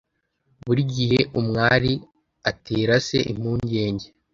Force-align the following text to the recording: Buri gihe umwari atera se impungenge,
Buri 0.65 0.81
gihe 0.95 1.19
umwari 1.39 1.93
atera 2.51 2.93
se 3.07 3.17
impungenge, 3.31 4.07